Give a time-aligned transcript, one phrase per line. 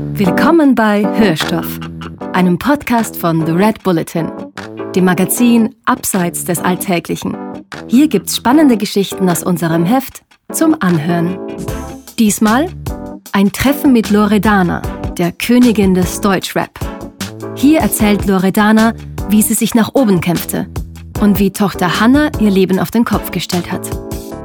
[0.00, 1.80] Willkommen bei Hörstoff,
[2.32, 4.30] einem Podcast von The Red Bulletin,
[4.94, 7.36] dem Magazin Abseits des Alltäglichen.
[7.88, 10.22] Hier gibt's spannende Geschichten aus unserem Heft
[10.52, 11.36] zum Anhören.
[12.16, 12.68] Diesmal
[13.32, 14.82] ein Treffen mit Loredana,
[15.18, 16.70] der Königin des Deutschrap.
[17.56, 18.94] Hier erzählt Loredana,
[19.28, 20.68] wie sie sich nach oben kämpfte
[21.20, 23.90] und wie Tochter Hannah ihr Leben auf den Kopf gestellt hat.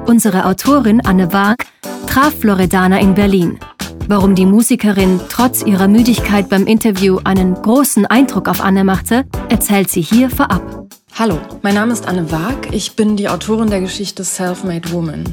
[0.08, 1.68] Unsere Autorin Anne Waag
[2.08, 3.60] traf Loredana in Berlin
[4.08, 9.90] Warum die Musikerin trotz ihrer Müdigkeit beim Interview einen großen Eindruck auf Anne machte, erzählt
[9.90, 10.88] sie hier vorab.
[11.18, 12.74] Hallo, mein Name ist Anne Waag.
[12.74, 15.24] Ich bin die Autorin der Geschichte Self-Made Woman.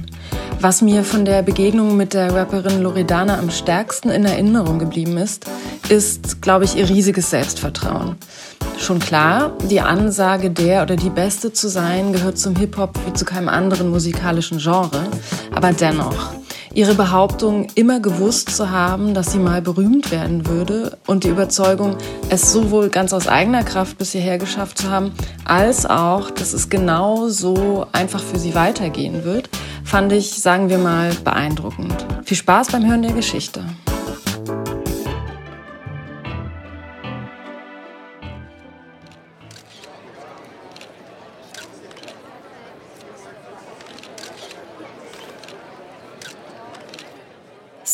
[0.61, 5.47] Was mir von der Begegnung mit der Rapperin Loredana am stärksten in Erinnerung geblieben ist,
[5.89, 8.17] ist, glaube ich, ihr riesiges Selbstvertrauen.
[8.79, 13.25] Schon klar, die Ansage, der oder die Beste zu sein, gehört zum Hip-Hop wie zu
[13.25, 15.09] keinem anderen musikalischen Genre.
[15.55, 16.35] Aber dennoch,
[16.75, 21.97] ihre Behauptung, immer gewusst zu haben, dass sie mal berühmt werden würde und die Überzeugung,
[22.29, 25.13] es sowohl ganz aus eigener Kraft bis hierher geschafft zu haben,
[25.45, 29.49] als auch, dass es genau so einfach für sie weitergehen wird,
[29.85, 32.07] fand ich, sagen wir mal, beeindruckend.
[32.25, 33.65] Viel Spaß beim Hören der Geschichte.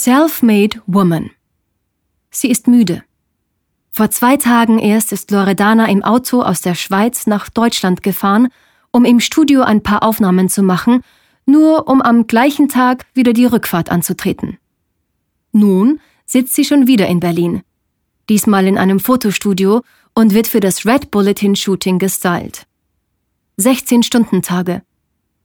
[0.06, 1.32] Self-Made Woman.
[2.30, 3.02] Sie ist müde.
[3.90, 8.46] Vor zwei Tagen erst ist Loredana im Auto aus der Schweiz nach Deutschland gefahren,
[8.92, 11.02] um im Studio ein paar Aufnahmen zu machen,
[11.44, 14.58] nur um am gleichen Tag wieder die Rückfahrt anzutreten.
[15.50, 17.62] Nun sitzt sie schon wieder in Berlin,
[18.28, 19.82] diesmal in einem Fotostudio
[20.14, 22.68] und wird für das Red Bulletin Shooting gestylt.
[23.56, 24.82] 16 Stunden Tage.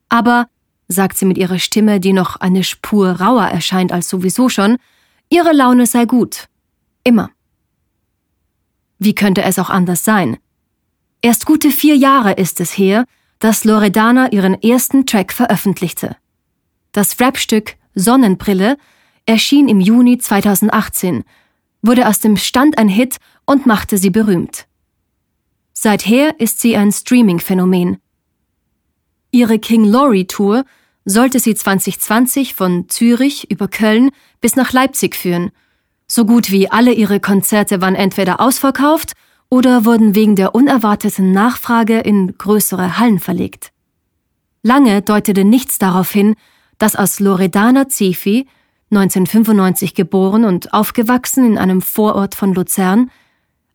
[0.08, 0.46] Aber
[0.92, 4.78] sagt sie mit ihrer Stimme, die noch eine Spur rauer erscheint als sowieso schon,
[5.30, 6.48] ihre Laune sei gut.
[7.04, 7.32] Immer.
[9.00, 10.38] Wie könnte es auch anders sein?
[11.22, 13.06] Erst gute vier Jahre ist es her,
[13.40, 16.16] dass Loredana ihren ersten Track veröffentlichte.
[16.92, 18.78] Das Rapstück Sonnenbrille
[19.26, 21.24] erschien im Juni 2018,
[21.82, 24.68] wurde aus dem Stand ein Hit und machte sie berühmt.
[25.74, 27.98] Seither ist sie ein Streaming-Phänomen.
[29.32, 30.66] Ihre King Laurie Tour
[31.06, 35.52] sollte sie 2020 von Zürich über Köln bis nach Leipzig führen.
[36.08, 39.14] So gut wie alle ihre Konzerte waren entweder ausverkauft
[39.50, 43.72] oder wurden wegen der unerwarteten Nachfrage in größere Hallen verlegt.
[44.64, 46.36] Lange deutete nichts darauf hin,
[46.78, 48.48] dass aus Loredana Zefi,
[48.92, 53.10] 1995 geboren und aufgewachsen in einem Vorort von Luzern,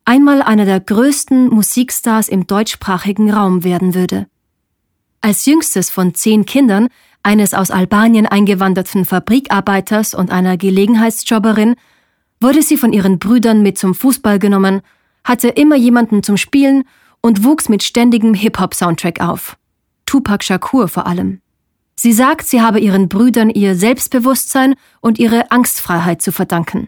[0.05, 4.27] einmal einer der größten Musikstars im deutschsprachigen Raum werden würde.
[5.21, 6.87] Als jüngstes von zehn Kindern
[7.27, 11.75] eines aus Albanien eingewanderten Fabrikarbeiters und einer Gelegenheitsjobberin,
[12.39, 14.81] wurde sie von ihren Brüdern mit zum Fußball genommen,
[15.25, 16.85] hatte immer jemanden zum Spielen
[17.19, 19.57] und wuchs mit ständigem Hip-Hop-Soundtrack auf.
[20.05, 21.41] Tupac Shakur vor allem.
[21.97, 26.87] Sie sagt, sie habe ihren Brüdern ihr Selbstbewusstsein und ihre Angstfreiheit zu verdanken.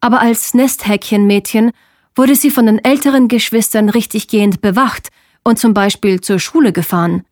[0.00, 1.72] Aber als Nesthäkchenmädchen
[2.14, 5.10] wurde sie von den älteren Geschwistern richtiggehend bewacht
[5.44, 7.24] und zum Beispiel zur Schule gefahren,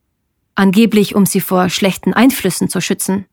[0.59, 3.27] angeblich um sie vor schlechten Einflüssen zu schützen.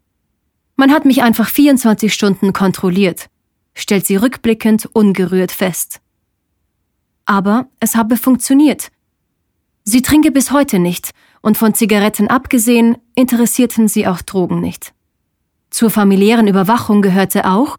[0.75, 3.30] Man hat mich einfach 24 Stunden kontrolliert,
[3.74, 6.02] stellt sie rückblickend ungerührt fest.
[7.25, 8.91] Aber es habe funktioniert.
[9.84, 14.94] Sie trinke bis heute nicht, und von Zigaretten abgesehen interessierten sie auch Drogen nicht.
[15.69, 17.78] Zur familiären Überwachung gehörte auch,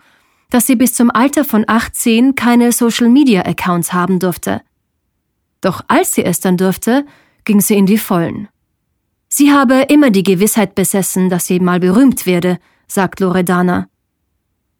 [0.50, 4.62] dass sie bis zum Alter von 18 keine Social-Media-Accounts haben durfte.
[5.60, 7.06] Doch als sie es dann durfte,
[7.44, 8.48] ging sie in die Vollen.
[9.28, 13.88] Sie habe immer die Gewissheit besessen, dass sie mal berühmt werde, sagt Loredana.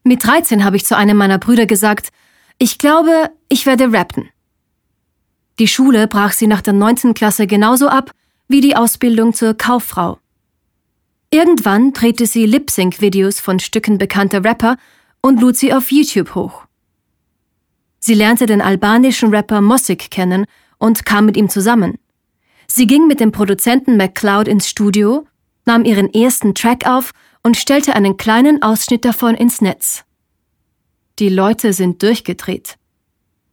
[0.04, 2.10] Mit 13 habe ich zu einem meiner Brüder gesagt,
[2.58, 4.30] ich glaube, ich werde rappen.
[5.58, 7.14] Die Schule brach sie nach der 19.
[7.14, 8.12] Klasse genauso ab
[8.48, 10.18] wie die Ausbildung zur Kauffrau.
[11.30, 14.76] Irgendwann drehte sie Lip-Sync-Videos von Stücken bekannter Rapper
[15.20, 16.66] und lud sie auf YouTube hoch.
[17.98, 20.46] Sie lernte den albanischen Rapper Mossig kennen
[20.78, 21.98] und kam mit ihm zusammen.
[22.66, 25.26] Sie ging mit dem Produzenten McCloud ins Studio,
[25.64, 30.04] nahm ihren ersten Track auf und stellte einen kleinen Ausschnitt davon ins Netz.
[31.18, 32.76] Die Leute sind durchgedreht.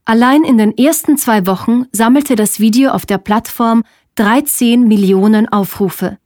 [0.05, 3.83] Allein in den ersten zwei Wochen sammelte das Video auf der Plattform
[4.15, 6.17] 13 Millionen Aufrufe.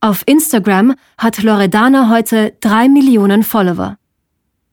[0.00, 3.96] Auf Instagram hat Loredana heute drei Millionen Follower.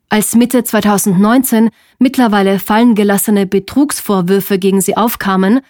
[0.09, 1.69] Als Mitte 2019
[1.99, 5.61] mittlerweile fallen gelassene Betrugsvorwürfe gegen sie aufkamen,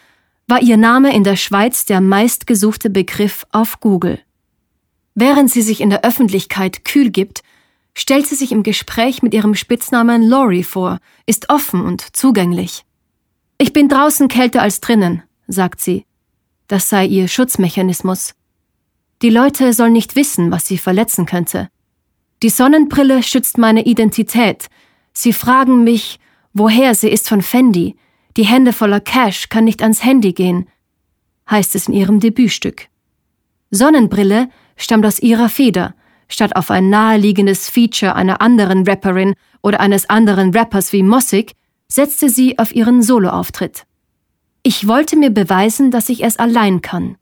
[0.47, 4.19] war ihr Name in der Schweiz der meistgesuchte Begriff auf Google.
[5.15, 7.43] Während sie sich in der Öffentlichkeit kühl gibt,
[7.93, 12.85] stellt sie sich im Gespräch mit ihrem Spitznamen Laurie vor, ist offen und zugänglich.
[13.57, 16.05] Ich bin draußen kälter als drinnen, sagt sie.
[16.67, 18.33] Das sei ihr Schutzmechanismus.
[19.21, 21.69] Die Leute sollen nicht wissen, was sie verletzen könnte.
[22.41, 24.67] Die Sonnenbrille schützt meine Identität.
[25.13, 26.19] Sie fragen mich,
[26.53, 27.97] woher sie ist von Fendi.
[28.37, 30.67] Die Hände voller Cash kann nicht ans Handy gehen,
[31.49, 32.87] heißt es in ihrem Debütstück.
[33.71, 35.95] Sonnenbrille stammt aus ihrer Feder,
[36.27, 41.53] statt auf ein naheliegendes Feature einer anderen Rapperin oder eines anderen Rappers wie Mossig,
[41.87, 43.83] setzte sie auf ihren Soloauftritt.
[44.63, 47.17] Ich wollte mir beweisen, dass ich es allein kann.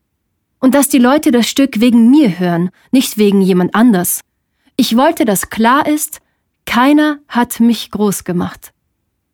[0.59, 4.21] Und dass die Leute das Stück wegen mir hören, nicht wegen jemand anders.
[4.75, 6.19] Ich wollte, dass klar ist,
[6.65, 8.73] keiner hat mich groß gemacht.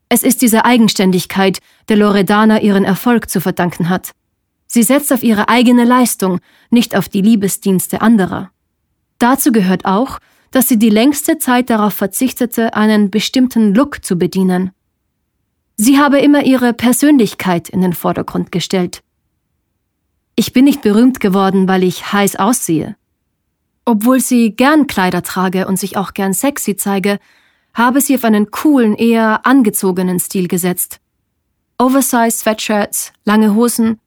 [0.09, 1.59] Es ist diese Eigenständigkeit,
[1.89, 4.11] der Loredana ihren Erfolg zu verdanken hat.
[4.67, 8.51] Sie setzt auf ihre eigene Leistung, nicht auf die Liebesdienste anderer.
[9.19, 10.19] Dazu gehört auch,
[10.51, 14.71] dass sie die längste Zeit darauf verzichtete, einen bestimmten Look zu bedienen.
[15.77, 19.03] Sie habe immer ihre Persönlichkeit in den Vordergrund gestellt.
[20.35, 22.95] Ich bin nicht berühmt geworden, weil ich heiß aussehe.
[23.85, 27.19] Obwohl sie gern Kleider trage und sich auch gern sexy zeige,
[27.75, 30.99] habe sie auf einen coolen, eher angezogenen Stil gesetzt.
[31.77, 33.99] Oversized Sweatshirts, lange Hosen.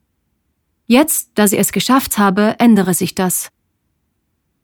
[0.87, 3.50] Jetzt, da sie es geschafft habe, ändere sich das.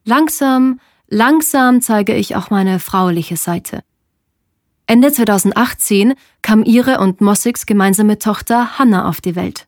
[0.04, 3.84] Langsam, langsam zeige ich auch meine frauliche Seite.
[4.86, 9.66] Ende 2018 kam ihre und Mossigs gemeinsame Tochter Hannah auf die Welt.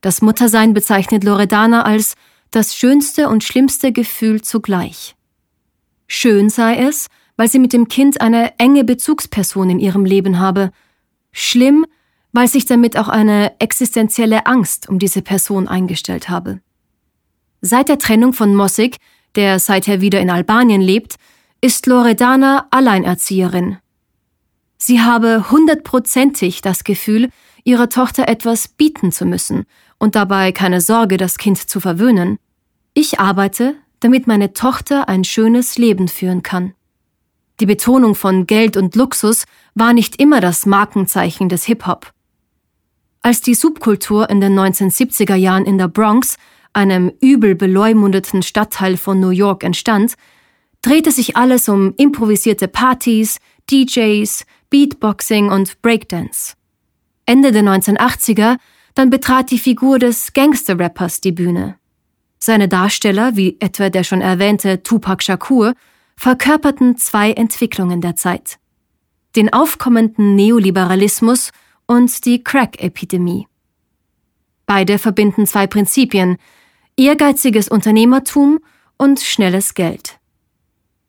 [0.00, 2.16] Das Muttersein bezeichnet Loredana als
[2.50, 5.14] das schönste und schlimmste Gefühl zugleich.
[6.08, 7.06] Schön sei es,
[7.36, 10.70] weil sie mit dem Kind eine enge Bezugsperson in ihrem Leben habe.
[11.32, 11.86] Schlimm,
[12.32, 16.60] weil sich damit auch eine existenzielle Angst um diese Person eingestellt habe.
[17.60, 18.98] Seit der Trennung von Mossig
[19.34, 21.16] der seither wieder in Albanien lebt,
[21.60, 23.78] ist Loredana Alleinerzieherin.
[24.78, 27.30] Sie habe hundertprozentig das Gefühl,
[27.64, 29.64] ihrer Tochter etwas bieten zu müssen
[29.98, 32.38] und dabei keine Sorge, das Kind zu verwöhnen.
[32.94, 36.74] Ich arbeite, damit meine Tochter ein schönes Leben führen kann.
[37.62, 39.44] Die Betonung von Geld und Luxus
[39.76, 42.12] war nicht immer das Markenzeichen des Hip-Hop.
[43.20, 46.38] Als die Subkultur in den 1970er Jahren in der Bronx
[46.72, 50.14] einem übel beleumundeten Stadtteil von New York entstand,
[50.80, 53.38] drehte sich alles um improvisierte Partys,
[53.70, 56.54] DJs, Beatboxing und Breakdance.
[57.26, 58.56] Ende der 1980er
[58.96, 61.76] dann betrat die Figur des Gangster-Rappers die Bühne.
[62.40, 65.74] Seine Darsteller, wie etwa der schon erwähnte Tupac Shakur,
[66.22, 68.60] verkörperten zwei Entwicklungen der Zeit.
[69.34, 71.50] Den aufkommenden Neoliberalismus
[71.86, 73.48] und die Crack-Epidemie.
[74.64, 76.36] Beide verbinden zwei Prinzipien,
[76.96, 78.60] ehrgeiziges Unternehmertum
[78.98, 80.20] und schnelles Geld.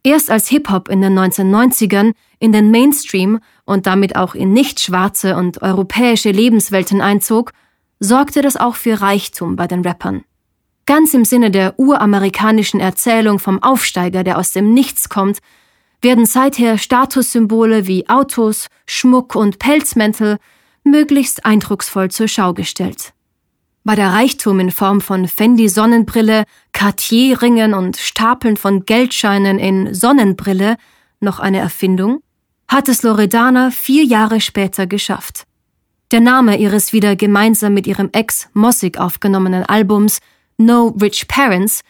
[0.02, 5.36] Erst als Hip-Hop in den 1990ern in den Mainstream und damit auch in nicht schwarze
[5.36, 7.52] und europäische Lebenswelten einzog,
[8.00, 10.24] sorgte das auch für Reichtum bei den Rappern.
[10.86, 15.40] Ganz im Sinne der uramerikanischen Erzählung vom Aufsteiger, der aus dem Nichts kommt,
[16.02, 20.38] werden seither Statussymbole wie Autos, Schmuck und Pelzmäntel
[20.84, 23.14] möglichst eindrucksvoll zur Schau gestellt.
[23.86, 26.44] War der Reichtum in Form von Fendi Sonnenbrille,
[26.74, 30.76] Cartier-Ringen und Stapeln von Geldscheinen in Sonnenbrille
[31.22, 32.22] noch eine Erfindung?
[32.68, 35.46] Hat es Loredana vier Jahre später geschafft.
[36.12, 40.20] Der Name ihres wieder gemeinsam mit ihrem Ex Mossig aufgenommenen Albums
[40.58, 41.82] No Rich Parents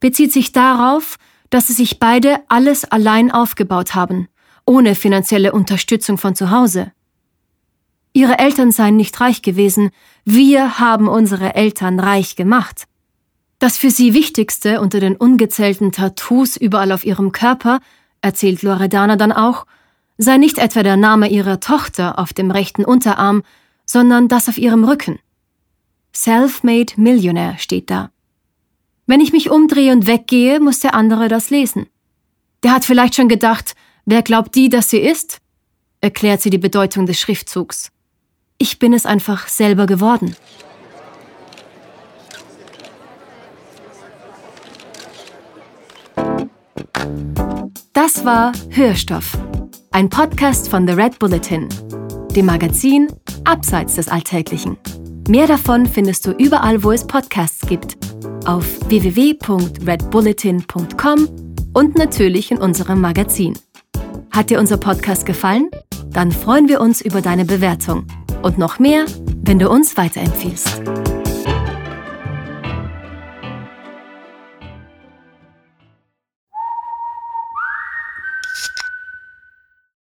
[0.00, 1.16] bezieht sich darauf,
[1.50, 4.28] dass sie sich beide alles allein aufgebaut haben,
[4.64, 6.92] ohne finanzielle Unterstützung von zu Hause.
[8.14, 9.90] Ihre Eltern seien nicht reich gewesen,
[10.24, 12.84] wir haben unsere Eltern reich gemacht.
[13.58, 17.80] Das für sie Wichtigste unter den ungezählten Tattoos überall auf ihrem Körper,
[18.20, 19.66] erzählt Loredana dann auch,
[20.18, 23.42] sei nicht etwa der Name ihrer Tochter auf dem rechten Unterarm,
[23.86, 25.18] sondern das auf ihrem Rücken.
[26.14, 28.10] Self-made Millionaire steht da.
[29.06, 31.86] Wenn ich mich umdrehe und weggehe, muss der andere das lesen.
[32.62, 35.38] Der hat vielleicht schon gedacht, wer glaubt die, dass sie ist?
[36.00, 37.92] erklärt sie die Bedeutung des Schriftzugs.
[38.58, 40.36] Ich bin es einfach selber geworden.
[47.92, 49.38] Das war Hörstoff,
[49.92, 51.68] ein Podcast von The Red Bulletin,
[52.34, 53.08] dem Magazin
[53.44, 54.76] Abseits des Alltäglichen.
[55.28, 57.96] Mehr davon findest du überall, wo es Podcasts gibt,
[58.44, 61.28] auf www.redbulletin.com
[61.72, 63.56] und natürlich in unserem Magazin.
[64.30, 65.70] Hat dir unser Podcast gefallen?
[66.10, 68.08] Dann freuen wir uns über deine Bewertung
[68.42, 69.04] und noch mehr,
[69.42, 70.82] wenn du uns weiterempfiehlst.